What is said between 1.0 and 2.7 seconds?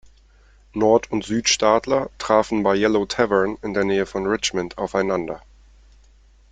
und Südstaatler trafen